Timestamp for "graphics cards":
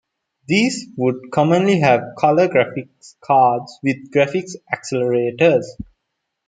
2.47-3.77